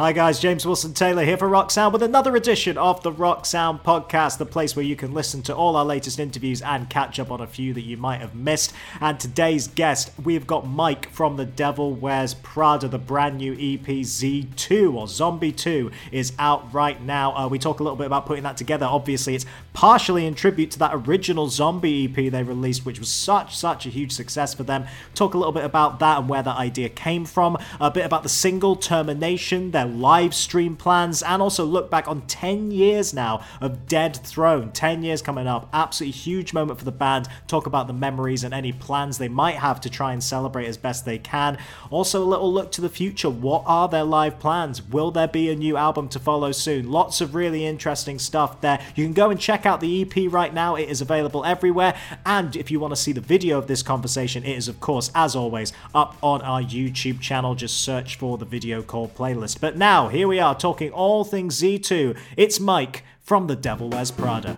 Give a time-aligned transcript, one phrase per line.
[0.00, 0.40] Hi, guys.
[0.40, 4.38] James Wilson Taylor here for Rock Sound with another edition of the Rock Sound podcast,
[4.38, 7.42] the place where you can listen to all our latest interviews and catch up on
[7.42, 8.72] a few that you might have missed.
[9.02, 13.84] And today's guest, we've got Mike from The Devil Wears Prada, the brand new EP
[13.84, 17.36] Z2 or Zombie 2 is out right now.
[17.36, 18.86] Uh, we talk a little bit about putting that together.
[18.86, 19.44] Obviously, it's
[19.74, 23.90] partially in tribute to that original Zombie EP they released, which was such, such a
[23.90, 24.86] huge success for them.
[25.14, 28.22] Talk a little bit about that and where that idea came from, a bit about
[28.22, 33.44] the single Termination, their live stream plans, and also look back on 10 years now
[33.60, 34.72] of Dead Throne.
[34.72, 35.68] 10 years coming up.
[35.72, 37.28] Absolutely huge moment for the band.
[37.46, 40.76] Talk about the memories and any plans they might have to try and celebrate as
[40.76, 41.58] best they can.
[41.90, 43.30] Also, a little look to the future.
[43.30, 44.82] What are their live plans?
[44.82, 46.90] Will there be a new album to follow soon?
[46.90, 48.80] Lots of really interesting stuff there.
[48.94, 50.76] You can go and check out the EP right now.
[50.76, 51.94] It is available everywhere.
[52.24, 55.10] And if you want to see the video of this conversation, it is, of course,
[55.14, 57.54] as always, up on our YouTube channel.
[57.54, 59.60] Just search for the video call playlist.
[59.60, 62.14] But now, here we are talking all things Z2.
[62.36, 64.54] It's Mike from The Devil Wears Prada.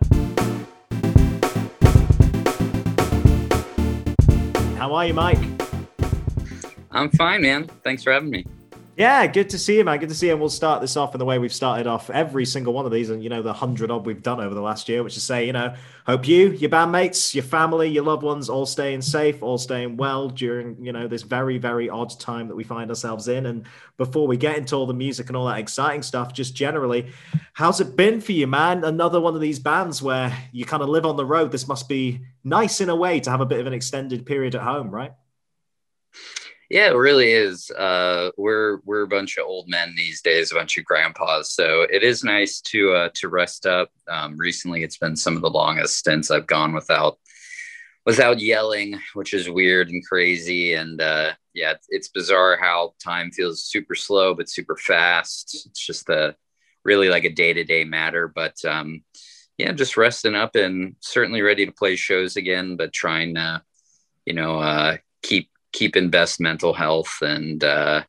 [4.77, 5.39] How are you, Mike?
[6.91, 7.71] I'm fine, man.
[7.85, 8.45] Thanks for having me.
[8.95, 9.99] Yeah, good to see you, man.
[10.01, 10.33] Good to see you.
[10.33, 12.93] And we'll start this off in the way we've started off every single one of
[12.93, 15.23] these, and you know the hundred odd we've done over the last year, which is
[15.23, 15.75] say, you know,
[16.07, 20.29] hope you, your bandmates, your family, your loved ones, all staying safe, all staying well
[20.29, 23.47] during you know this very very odd time that we find ourselves in.
[23.47, 23.65] And
[23.97, 27.13] before we get into all the music and all that exciting stuff, just generally,
[27.55, 28.85] how's it been for you, man?
[28.85, 31.51] Another one of these bands where you kind of live on the road.
[31.51, 34.55] This must be nice in a way to have a bit of an extended period
[34.55, 35.13] at home, right?
[36.73, 37.71] Yeah, it really is.
[37.71, 41.53] Uh, we're we're a bunch of old men these days, a bunch of grandpas.
[41.53, 43.91] So it is nice to uh, to rest up.
[44.09, 47.19] Um, recently, it's been some of the longest stints I've gone without
[48.07, 50.73] without yelling, which is weird and crazy.
[50.73, 55.67] And uh, yeah, it's bizarre how time feels super slow but super fast.
[55.67, 56.35] It's just a
[56.87, 58.29] really like a day to day matter.
[58.29, 59.05] But um,
[59.59, 63.63] yeah, just resting up and certainly ready to play shows again, but trying to
[64.25, 68.03] you know uh, keep keep in best mental health and uh,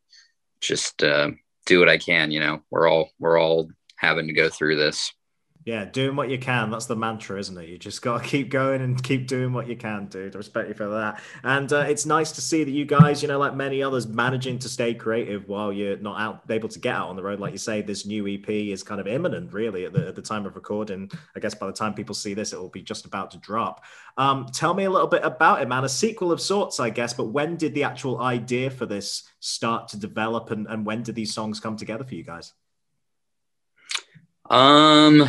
[0.61, 1.31] just uh,
[1.65, 2.31] do what I can.
[2.31, 5.13] You know, we're all we're all having to go through this.
[5.65, 6.69] Yeah, doing what you can.
[6.71, 7.69] That's the mantra, isn't it?
[7.69, 10.35] You just got to keep going and keep doing what you can, dude.
[10.35, 11.21] I respect you for that.
[11.43, 14.59] And uh, it's nice to see that you guys, you know, like many others, managing
[14.59, 17.39] to stay creative while you're not out able to get out on the road.
[17.39, 20.21] Like you say, this new EP is kind of imminent, really, at the, at the
[20.21, 21.09] time of recording.
[21.35, 23.85] I guess by the time people see this, it will be just about to drop.
[24.17, 25.85] Um, tell me a little bit about it, man.
[25.85, 27.13] A sequel of sorts, I guess.
[27.13, 31.15] But when did the actual idea for this start to develop, and, and when did
[31.15, 32.51] these songs come together for you guys?
[34.49, 35.27] Um,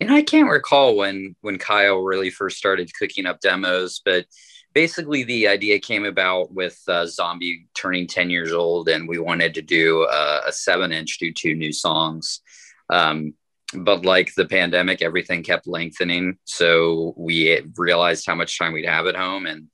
[0.00, 4.26] and I can't recall when when Kyle really first started cooking up demos, but
[4.74, 9.54] basically the idea came about with uh, Zombie turning 10 years old, and we wanted
[9.54, 12.40] to do uh, a seven inch, do two new songs.
[12.88, 13.34] Um,
[13.74, 16.38] but like the pandemic, everything kept lengthening.
[16.44, 19.68] So we realized how much time we'd have at home and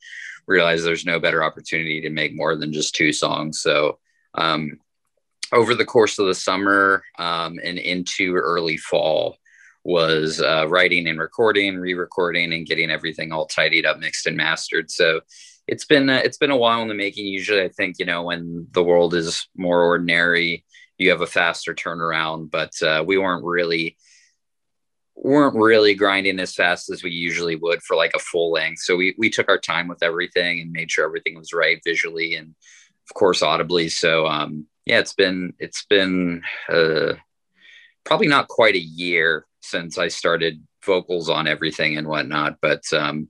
[0.47, 3.60] realized there's no better opportunity to make more than just two songs.
[3.60, 3.98] So
[4.34, 4.78] um,
[5.52, 9.38] over the course of the summer um, and into early fall
[9.84, 14.90] was uh, writing and recording, re-recording, and getting everything all tidied up, mixed and mastered.
[14.90, 15.20] So
[15.68, 17.26] it's been uh, it's been a while in the making.
[17.26, 20.64] Usually, I think you know when the world is more ordinary,
[20.98, 22.50] you have a faster turnaround.
[22.50, 23.96] But uh, we weren't really
[25.14, 28.80] weren't really grinding as fast as we usually would for like a full length.
[28.80, 32.34] So we we took our time with everything and made sure everything was right visually
[32.34, 32.54] and
[33.08, 33.88] of course audibly.
[33.88, 37.14] So um, yeah, it's been it's been uh,
[38.04, 43.28] probably not quite a year since I started vocals on everything and whatnot, but um,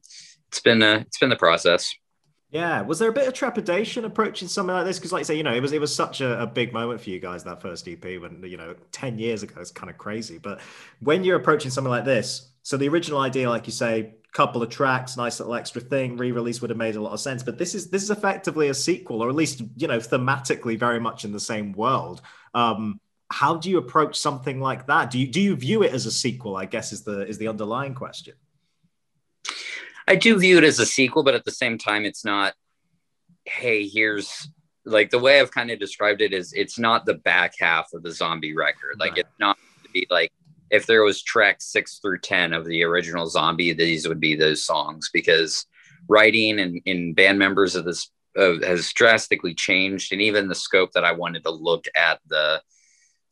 [0.48, 1.92] it's been a, it's been the process.
[2.50, 4.98] Yeah, was there a bit of trepidation approaching something like this?
[4.98, 7.00] Because, like I say, you know, it was it was such a, a, big moment
[7.00, 9.60] for you guys that first EP when you know ten years ago.
[9.60, 10.60] It's kind of crazy, but
[11.00, 14.68] when you're approaching something like this, so the original idea, like you say, couple of
[14.68, 17.44] tracks, nice little extra thing, re-release would have made a lot of sense.
[17.44, 20.98] But this is this is effectively a sequel, or at least you know thematically very
[20.98, 22.22] much in the same world.
[22.54, 22.98] Um,
[23.30, 25.12] how do you approach something like that?
[25.12, 26.56] Do you do you view it as a sequel?
[26.56, 28.34] I guess is the is the underlying question.
[30.08, 32.54] I do view it as a sequel, but at the same time, it's not.
[33.44, 34.48] Hey, here's
[34.84, 38.02] like the way I've kind of described it is it's not the back half of
[38.02, 38.96] the zombie record.
[38.98, 39.20] Like right.
[39.20, 40.32] it's not to be like
[40.70, 44.64] if there was track six through 10 of the original zombie, these would be those
[44.64, 45.66] songs because
[46.08, 50.12] writing and in band members of this uh, has drastically changed.
[50.12, 52.62] And even the scope that I wanted to look at the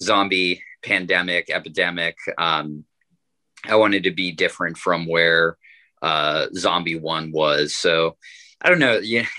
[0.02, 2.84] zombie pandemic, epidemic, um,
[3.66, 5.56] I wanted to be different from where
[6.02, 7.74] uh, zombie one was.
[7.74, 8.16] So
[8.60, 8.98] I don't know.
[8.98, 9.26] Yeah.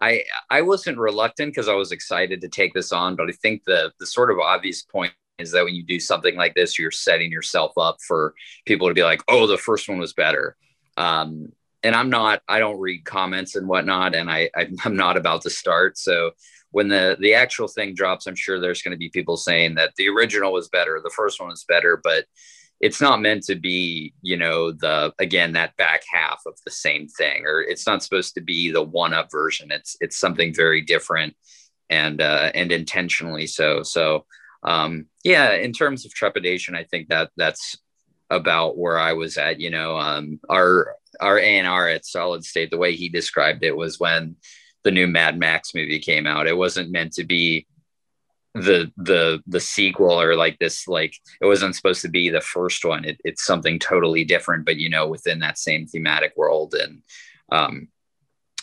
[0.00, 3.64] I I wasn't reluctant because I was excited to take this on, but I think
[3.64, 6.90] the the sort of obvious point is that when you do something like this, you're
[6.90, 8.34] setting yourself up for
[8.66, 10.56] people to be like, "Oh, the first one was better."
[10.96, 11.52] Um,
[11.82, 12.42] and I'm not.
[12.48, 15.98] I don't read comments and whatnot, and I I'm not about to start.
[15.98, 16.32] So
[16.70, 19.94] when the the actual thing drops, I'm sure there's going to be people saying that
[19.96, 22.26] the original was better, the first one was better, but
[22.80, 27.08] it's not meant to be, you know, the again that back half of the same
[27.08, 29.70] thing, or it's not supposed to be the one up version.
[29.70, 31.34] It's it's something very different
[31.90, 33.82] and uh, and intentionally so.
[33.82, 34.26] So
[34.62, 37.76] um, yeah, in terms of trepidation, I think that that's
[38.30, 39.60] about where I was at.
[39.60, 43.62] You know, um, our our A and R at Solid State, the way he described
[43.62, 44.36] it was when
[44.84, 46.46] the new Mad Max movie came out.
[46.46, 47.66] It wasn't meant to be
[48.54, 52.84] the the the sequel or like this like it wasn't supposed to be the first
[52.84, 57.02] one it, it's something totally different but you know within that same thematic world and
[57.52, 57.88] um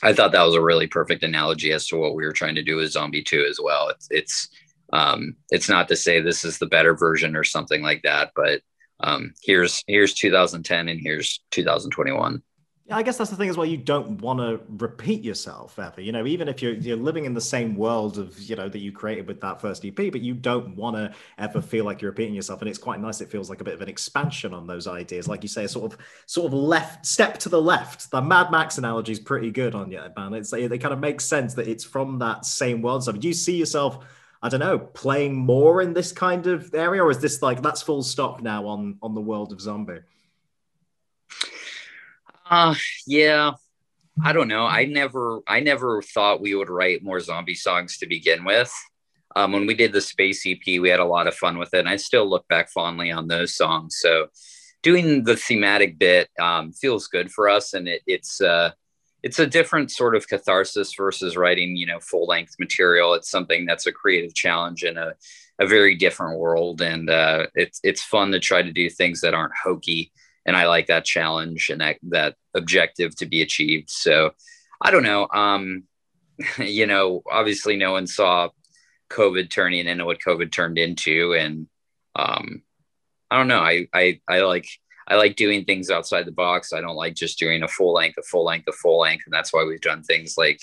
[0.01, 2.63] i thought that was a really perfect analogy as to what we were trying to
[2.63, 4.49] do with zombie 2 as well it's it's
[4.93, 8.61] um, it's not to say this is the better version or something like that, but
[8.99, 12.41] um, here's here's 2010 and here's 2021.
[12.87, 13.65] Yeah, I guess that's the thing as well.
[13.65, 16.01] You don't want to repeat yourself ever.
[16.01, 18.77] You know, even if you're you're living in the same world of you know that
[18.77, 22.11] you created with that first EP, but you don't want to ever feel like you're
[22.11, 22.61] repeating yourself.
[22.61, 23.21] And it's quite nice.
[23.21, 25.67] It feels like a bit of an expansion on those ideas, like you say, a
[25.67, 28.11] sort of sort of left step to the left.
[28.11, 30.35] The Mad Max analogy is pretty good on you, man.
[30.35, 33.03] It's it, it kind of makes sense that it's from that same world.
[33.03, 34.05] So you see yourself?
[34.45, 37.81] I don't know, playing more in this kind of area, or is this like that's
[37.81, 40.01] full stop now on on the world of zombie?
[42.47, 42.75] Uh
[43.07, 43.53] yeah.
[44.23, 44.67] I don't know.
[44.67, 48.71] I never I never thought we would write more zombie songs to begin with.
[49.35, 51.79] Um, when we did the space EP, we had a lot of fun with it.
[51.79, 53.97] And I still look back fondly on those songs.
[53.99, 54.27] So
[54.83, 57.73] doing the thematic bit um, feels good for us.
[57.73, 58.73] And it, it's, uh,
[59.25, 63.15] it's a different sort of catharsis versus writing you know full length material.
[63.15, 65.15] It's something that's a creative challenge in a,
[65.59, 69.33] a very different world and uh, it's it's fun to try to do things that
[69.33, 70.11] aren't hokey
[70.45, 73.89] and i like that challenge and that that objective to be achieved.
[73.89, 74.31] So
[74.81, 75.83] i don't know um
[76.57, 78.49] you know obviously no one saw
[79.09, 81.67] covid turning into what covid turned into and
[82.15, 82.61] um
[83.31, 84.67] i don't know i i, I like
[85.07, 86.73] I like doing things outside the box.
[86.73, 89.23] I don't like just doing a full length, a full length, a full length.
[89.25, 90.59] And that's why we've done things like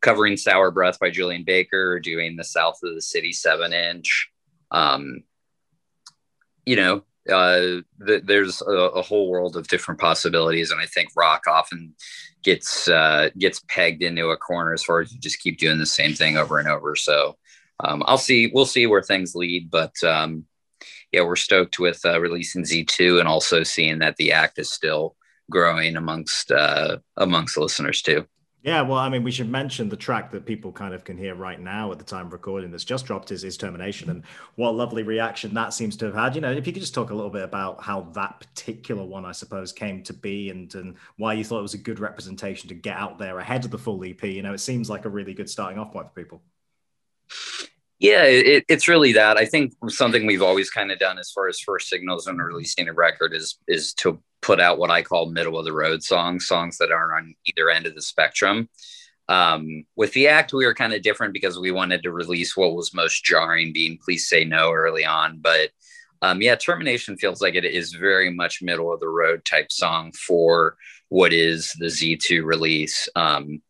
[0.00, 4.30] covering Sour Breath by Julien Baker, doing the South of the City seven inch.
[4.70, 5.24] Um,
[6.66, 10.70] you know, uh, th- there's a, a, whole world of different possibilities.
[10.70, 11.94] And I think rock often
[12.42, 15.86] gets, uh, gets pegged into a corner as far as you just keep doing the
[15.86, 16.96] same thing over and over.
[16.96, 17.36] So,
[17.80, 20.44] um, I'll see, we'll see where things lead, but, um,
[21.12, 25.16] yeah, we're stoked with uh, releasing Z2 and also seeing that the act is still
[25.50, 28.26] growing amongst uh, amongst listeners too.
[28.62, 31.34] Yeah, well, I mean, we should mention the track that people kind of can hear
[31.34, 34.10] right now at the time of recording that's just dropped is, is Termination.
[34.10, 34.22] And
[34.56, 36.34] what lovely reaction that seems to have had.
[36.34, 39.24] You know, if you could just talk a little bit about how that particular one,
[39.24, 42.68] I suppose, came to be and, and why you thought it was a good representation
[42.68, 44.22] to get out there ahead of the full EP.
[44.24, 46.42] You know, it seems like a really good starting off point for people.
[48.00, 49.36] Yeah, it, it's really that.
[49.36, 52.88] I think something we've always kind of done as far as first signals when releasing
[52.88, 56.46] a record is is to put out what I call middle of the road songs,
[56.46, 58.70] songs that aren't on either end of the spectrum.
[59.28, 62.74] Um, with the act, we were kind of different because we wanted to release what
[62.74, 65.38] was most jarring, being "Please Say No" early on.
[65.38, 65.68] But
[66.22, 70.12] um, yeah, "Termination" feels like it is very much middle of the road type song
[70.12, 70.76] for
[71.10, 73.10] what is the Z2 release.
[73.14, 73.60] Um,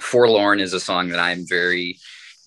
[0.00, 1.98] "Forlorn" is a song that I'm very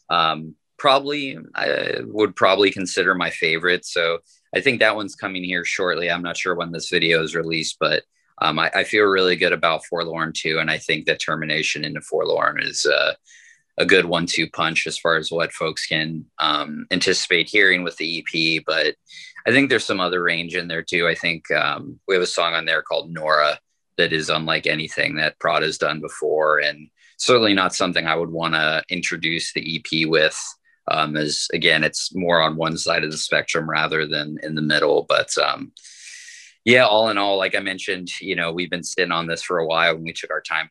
[0.09, 3.85] um, probably I would probably consider my favorite.
[3.85, 4.19] So
[4.55, 6.09] I think that one's coming here shortly.
[6.09, 8.03] I'm not sure when this video is released, but
[8.41, 12.01] um, I, I, feel really good about Forlorn too, and I think that Termination into
[12.01, 13.13] Forlorn is uh,
[13.77, 18.19] a good one-two punch as far as what folks can um, anticipate hearing with the
[18.19, 18.63] EP.
[18.65, 18.95] But
[19.47, 21.07] I think there's some other range in there too.
[21.07, 23.59] I think um, we have a song on there called Nora
[23.97, 28.31] that is unlike anything that Prod has done before, and certainly not something I would
[28.31, 30.37] want to introduce the EP with
[30.89, 34.61] um, is again it's more on one side of the spectrum rather than in the
[34.61, 35.71] middle but um,
[36.63, 39.59] yeah all in all like i mentioned you know we've been sitting on this for
[39.59, 40.69] a while and we took our time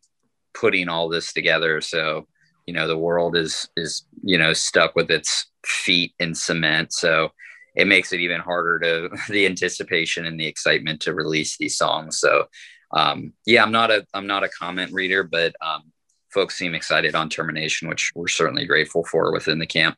[0.55, 1.81] putting all this together.
[1.81, 2.27] So
[2.67, 6.93] you know the world is is you know stuck with its feet in cement.
[6.93, 7.31] So
[7.77, 12.19] it makes it even harder to the anticipation and the excitement to release these songs.
[12.19, 12.47] So
[12.93, 15.83] um, yeah i'm not a i'm not a comment reader but um,
[16.33, 19.97] folks seem excited on termination which we're certainly grateful for within the camp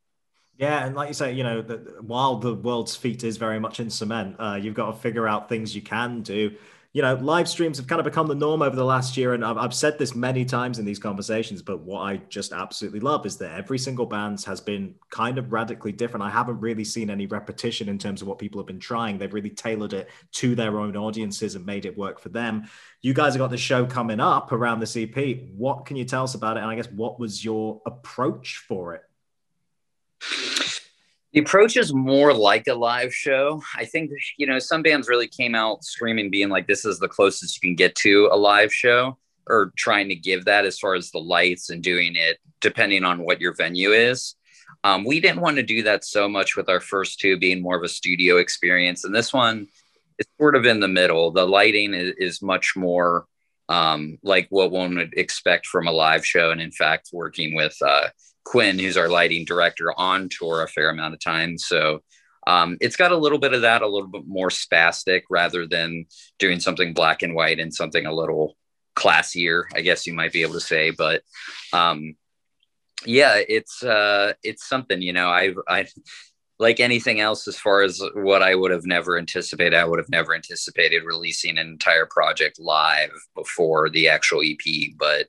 [0.58, 1.62] yeah, and like you say, you know,
[2.00, 5.48] while the world's feet is very much in cement, uh, you've got to figure out
[5.48, 6.56] things you can do
[6.96, 9.34] you know, live streams have kind of become the norm over the last year.
[9.34, 13.00] And I've, I've, said this many times in these conversations, but what I just absolutely
[13.00, 16.24] love is that every single band has been kind of radically different.
[16.24, 19.18] I haven't really seen any repetition in terms of what people have been trying.
[19.18, 22.66] They've really tailored it to their own audiences and made it work for them.
[23.02, 25.50] You guys have got the show coming up around the EP.
[25.54, 26.60] What can you tell us about it?
[26.60, 29.02] And I guess what was your approach for it?
[31.32, 33.62] The approach is more like a live show.
[33.76, 37.08] I think, you know, some bands really came out screaming, being like, this is the
[37.08, 40.94] closest you can get to a live show, or trying to give that as far
[40.94, 44.34] as the lights and doing it depending on what your venue is.
[44.82, 47.76] Um, we didn't want to do that so much with our first two being more
[47.76, 49.04] of a studio experience.
[49.04, 49.68] And this one
[50.18, 51.30] is sort of in the middle.
[51.30, 53.26] The lighting is, is much more
[53.68, 56.50] um, like what one would expect from a live show.
[56.50, 58.08] And in fact, working with uh,
[58.44, 61.58] Quinn, who's our lighting director, on tour a fair amount of time.
[61.58, 62.00] So
[62.46, 66.06] um, it's got a little bit of that, a little bit more spastic rather than
[66.38, 68.56] doing something black and white and something a little
[68.94, 70.90] classier, I guess you might be able to say.
[70.90, 71.22] But
[71.72, 72.14] um,
[73.04, 75.86] yeah, it's uh, it's something, you know, I I
[76.58, 79.74] like anything else as far as what I would have never anticipated.
[79.74, 85.26] I would have never anticipated releasing an entire project live before the actual EP, but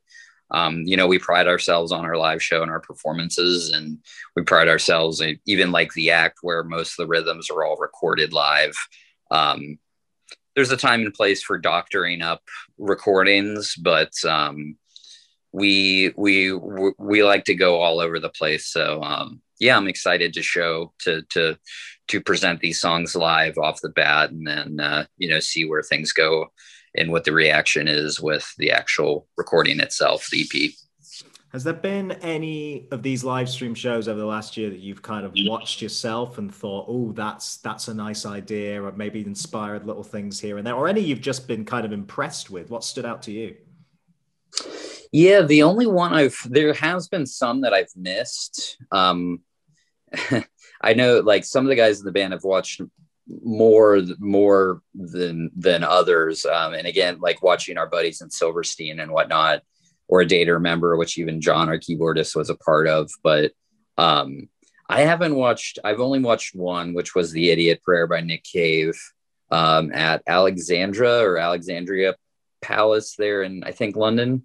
[0.52, 3.98] um, you know, we pride ourselves on our live show and our performances, and
[4.36, 8.32] we pride ourselves even like the act where most of the rhythms are all recorded
[8.32, 8.76] live.
[9.30, 9.78] Um,
[10.56, 12.42] there's a time and place for doctoring up
[12.78, 14.78] recordings, but um,
[15.52, 18.68] we we we like to go all over the place.
[18.68, 21.58] So um, yeah, I'm excited to show to to
[22.08, 25.84] to present these songs live off the bat, and then uh, you know see where
[25.84, 26.52] things go
[26.96, 30.72] and what the reaction is with the actual recording itself, the EP.
[31.54, 35.02] Has there been any of these live stream shows over the last year that you've
[35.02, 39.86] kind of watched yourself and thought, "Oh, that's that's a nice idea," or maybe inspired
[39.86, 42.70] little things here and there, or any you've just been kind of impressed with?
[42.70, 43.56] What stood out to you?
[45.12, 48.78] Yeah, the only one I've there has been some that I've missed.
[48.92, 49.42] Um,
[50.82, 52.82] I know, like some of the guys in the band have watched
[53.44, 56.46] more more than than others.
[56.46, 59.64] Um, and again like watching our buddies in silverstein and whatnot
[60.08, 63.10] or a day to remember which even john our keyboardist was a part of.
[63.24, 63.52] But
[63.98, 64.50] um,
[64.90, 68.98] i haven't watched i've only watched one which was the idiot prayer by nick cave
[69.52, 72.16] um, at alexandra or alexandria
[72.62, 74.44] palace there in i think london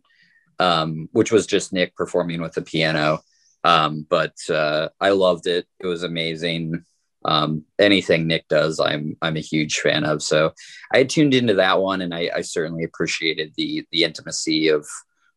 [0.63, 3.19] um, which was just nick performing with the piano
[3.65, 6.85] um, but uh, i loved it it was amazing
[7.25, 10.23] um, anything Nick does, I'm I'm a huge fan of.
[10.23, 10.53] So
[10.93, 14.87] I tuned into that one, and I, I, certainly appreciated the the intimacy of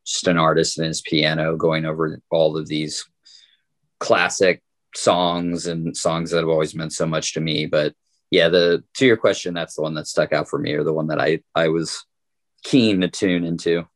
[0.06, 3.06] just an artist and his piano going over all of these
[4.00, 4.62] classic
[4.96, 7.66] songs and songs that have always meant so much to me.
[7.66, 7.94] But
[8.32, 10.94] yeah, the to your question, that's the one that stuck out for me, or the
[10.94, 12.04] one that I I was
[12.64, 13.88] keen to tune into.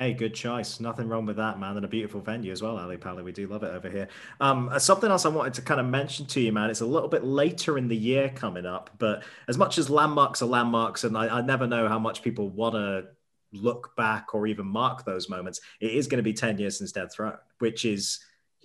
[0.00, 0.80] Hey, good choice.
[0.80, 1.76] Nothing wrong with that, man.
[1.76, 3.22] And a beautiful venue as well, Ali Pali.
[3.22, 4.08] We do love it over here.
[4.40, 6.70] Um, uh, something else I wanted to kind of mention to you, man.
[6.70, 10.40] It's a little bit later in the year coming up, but as much as landmarks
[10.40, 13.08] are landmarks, and I, I never know how much people want to
[13.52, 16.92] look back or even mark those moments, it is going to be 10 years since
[16.92, 18.20] Dead Throne, which is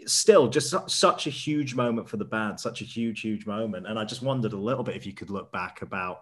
[0.05, 3.87] still just such a huge moment for the band, such a huge, huge moment.
[3.87, 6.21] And I just wondered a little bit if you could look back about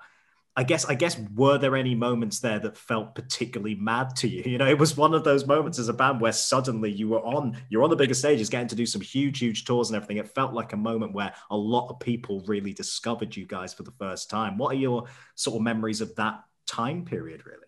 [0.55, 4.43] I guess I guess were there any moments there that felt particularly mad to you?
[4.53, 7.21] You know, it was one of those moments as a band where suddenly you were
[7.21, 10.17] on you're on the bigger stages, getting to do some huge, huge tours and everything.
[10.17, 13.83] It felt like a moment where a lot of people really discovered you guys for
[13.83, 14.57] the first time.
[14.57, 17.59] What are your sort of memories of that time period, really?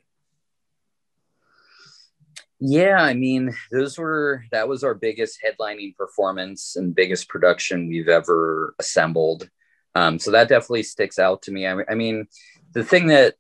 [2.60, 8.10] Yeah, I mean, those were that was our biggest headlining performance and biggest production we've
[8.10, 9.50] ever assembled.
[9.96, 11.66] Um, so that definitely sticks out to me.
[11.66, 12.28] I, I mean,
[12.76, 13.36] the thing that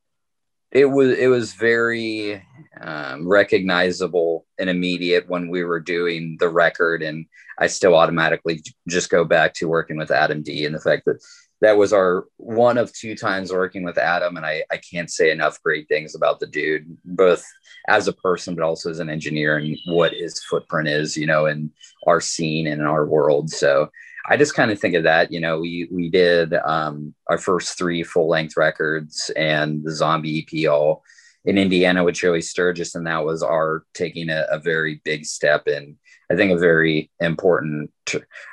[0.71, 2.43] it was it was very
[2.81, 7.03] um, recognizable and immediate when we were doing the record.
[7.03, 7.27] And
[7.57, 11.21] i still automatically just go back to working with adam d and the fact that
[11.65, 15.31] that was our one of two times working with adam and i, I can't say
[15.31, 17.43] enough great things about the dude both
[17.87, 21.45] as a person but also as an engineer and what his footprint is you know
[21.45, 21.71] in
[22.07, 23.89] our scene and in our world so
[24.27, 25.31] I just kind of think of that.
[25.31, 30.47] You know, we we did um, our first three full length records and the Zombie
[30.51, 31.03] EP all
[31.45, 35.67] in Indiana with Joey Sturgis, and that was our taking a, a very big step
[35.67, 35.97] in.
[36.31, 37.91] I think a very important.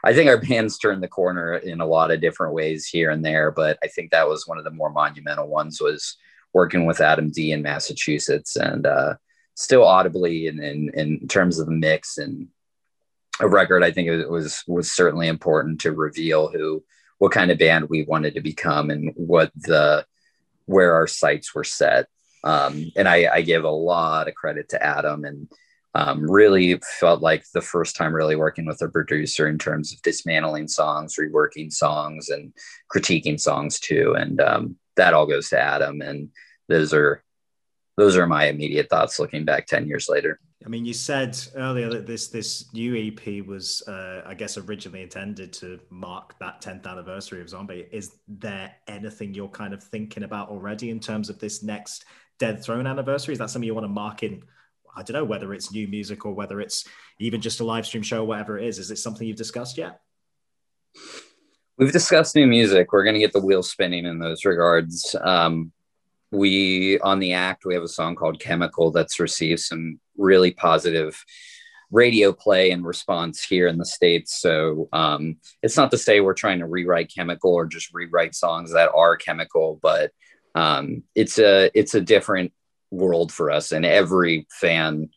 [0.04, 3.24] I think our bands turned the corner in a lot of different ways here and
[3.24, 5.80] there, but I think that was one of the more monumental ones.
[5.80, 6.16] Was
[6.52, 9.14] working with Adam D in Massachusetts and uh,
[9.54, 12.48] still audibly in, in in terms of the mix and
[13.40, 16.84] a record, I think it was was certainly important to reveal who
[17.18, 20.04] what kind of band we wanted to become and what the
[20.66, 22.06] where our sights were set.
[22.44, 25.48] Um, and I, I give a lot of credit to Adam and
[25.94, 30.00] um, really felt like the first time really working with a producer in terms of
[30.02, 32.52] dismantling songs, reworking songs, and
[32.94, 34.14] critiquing songs too.
[34.16, 36.00] And um, that all goes to Adam.
[36.00, 36.30] And
[36.68, 37.22] those are
[37.98, 40.40] those are my immediate thoughts looking back 10 years later.
[40.64, 45.02] I mean, you said earlier that this this new EP was, uh, I guess, originally
[45.02, 47.86] intended to mark that 10th anniversary of Zombie.
[47.90, 52.04] Is there anything you're kind of thinking about already in terms of this next
[52.38, 53.32] Dead Throne anniversary?
[53.32, 54.44] Is that something you want to mark in?
[54.96, 56.86] I don't know whether it's new music or whether it's
[57.18, 58.78] even just a live stream show, or whatever it is.
[58.78, 60.00] Is it something you've discussed yet?
[61.78, 62.92] We've discussed new music.
[62.92, 65.16] We're going to get the wheel spinning in those regards.
[65.20, 65.72] Um,
[66.32, 71.22] we on the act we have a song called chemical that's received some really positive
[71.90, 76.32] radio play and response here in the states so um, it's not to say we're
[76.32, 80.10] trying to rewrite chemical or just rewrite songs that are chemical but
[80.54, 82.52] um, it's a it's a different
[82.92, 85.08] world for us and every fan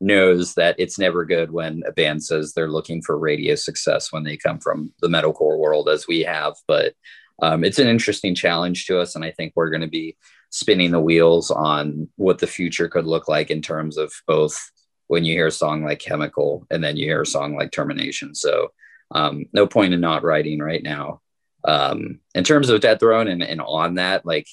[0.00, 4.22] knows that it's never good when a band says they're looking for radio success when
[4.22, 6.94] they come from the metalcore world as we have but
[7.42, 9.14] um, it's an interesting challenge to us.
[9.14, 10.16] And I think we're going to be
[10.50, 14.70] spinning the wheels on what the future could look like in terms of both
[15.08, 18.34] when you hear a song like Chemical and then you hear a song like Termination.
[18.34, 18.68] So,
[19.10, 21.20] um, no point in not writing right now.
[21.64, 24.46] Um, in terms of Dead Throne and, and on that, like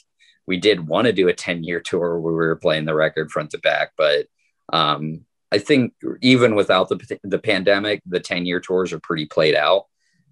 [0.50, 3.32] we did want to do a 10 year tour where we were playing the record
[3.32, 4.27] front to back, but
[4.74, 9.56] um, I think even without the, the pandemic, the 10 year tours are pretty played
[9.56, 9.86] out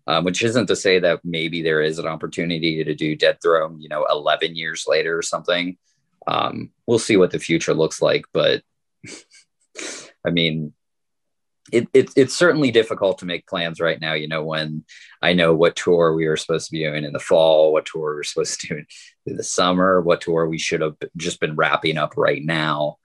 [0.08, 3.80] um, which isn't to say that maybe there is an opportunity to do Dead Throne,
[3.82, 5.78] you know, 11 years later or something.
[6.26, 8.64] Um, we'll see what the future looks like, but
[10.26, 10.74] I mean,
[11.72, 14.14] it, it, it's certainly difficult to make plans right now.
[14.14, 14.86] You know, when
[15.22, 18.16] I know what tour we were supposed to be doing in the fall, what tour
[18.16, 18.84] we are supposed to do
[19.26, 22.98] in the summer, what tour we should have just been wrapping up right now.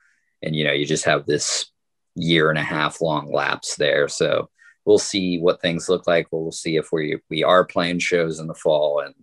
[0.42, 1.66] And, you know, you just have this
[2.14, 4.08] year and a half long lapse there.
[4.08, 4.50] So
[4.84, 6.26] we'll see what things look like.
[6.30, 9.00] We'll see if we we are playing shows in the fall.
[9.00, 9.14] And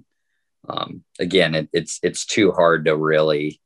[0.67, 3.61] um, again, it, it's it's too hard to really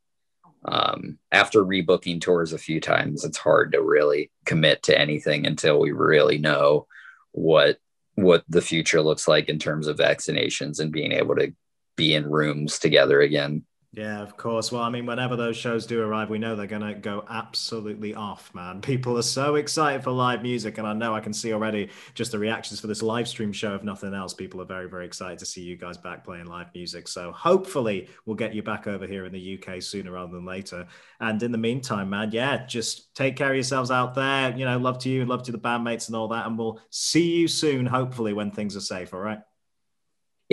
[0.65, 3.23] um, after rebooking tours a few times.
[3.23, 6.87] It's hard to really commit to anything until we really know
[7.31, 7.77] what
[8.15, 11.51] what the future looks like in terms of vaccinations and being able to
[11.95, 13.63] be in rooms together again.
[13.95, 14.71] Yeah, of course.
[14.71, 18.15] Well, I mean, whenever those shows do arrive, we know they're going to go absolutely
[18.15, 18.81] off, man.
[18.81, 20.79] People are so excited for live music.
[20.79, 23.75] And I know I can see already just the reactions for this live stream show,
[23.75, 24.33] if nothing else.
[24.33, 27.07] People are very, very excited to see you guys back playing live music.
[27.07, 30.87] So hopefully we'll get you back over here in the UK sooner rather than later.
[31.19, 34.57] And in the meantime, man, yeah, just take care of yourselves out there.
[34.57, 36.47] You know, love to you, and love to the bandmates and all that.
[36.47, 39.13] And we'll see you soon, hopefully, when things are safe.
[39.13, 39.39] All right.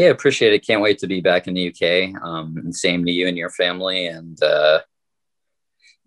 [0.00, 0.66] Yeah, appreciate it.
[0.66, 2.22] Can't wait to be back in the UK.
[2.22, 4.06] Um, and same to you and your family.
[4.06, 4.80] And uh,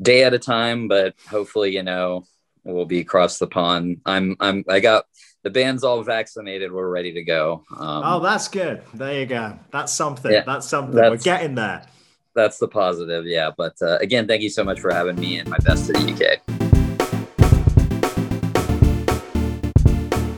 [0.02, 2.26] day at a time, but hopefully, you know,
[2.64, 4.02] we'll be across the pond.
[4.04, 5.06] I'm, I'm, I got
[5.44, 6.72] the band's all vaccinated.
[6.72, 7.66] We're ready to go.
[7.78, 8.82] Um, oh, that's good.
[8.96, 9.60] There you go.
[9.70, 10.32] That's something.
[10.32, 10.96] Yeah, that's something.
[10.96, 11.86] That's, We're getting there.
[12.34, 13.28] That's the positive.
[13.28, 13.52] Yeah.
[13.56, 16.40] But uh, again, thank you so much for having me and my best to the
[16.50, 16.63] UK.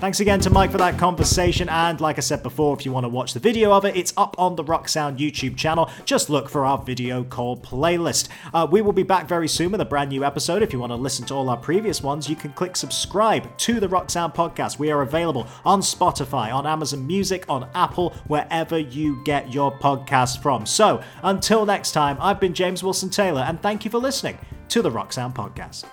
[0.06, 1.68] Thanks again to Mike for that conversation.
[1.68, 4.13] And like I said before, if you want to watch the video of it, it's
[4.15, 5.89] up on the Rock Sound YouTube channel.
[6.06, 8.28] Just look for our video call playlist.
[8.54, 10.62] Uh, we will be back very soon with a brand new episode.
[10.62, 13.80] If you want to listen to all our previous ones, you can click subscribe to
[13.80, 14.78] the Rock Sound podcast.
[14.78, 20.39] We are available on Spotify, on Amazon Music, on Apple, wherever you get your podcast
[20.39, 20.68] from.
[20.68, 24.38] So until next time, I've been James Wilson Taylor, and thank you for listening
[24.70, 25.86] to the Rock Sound podcast.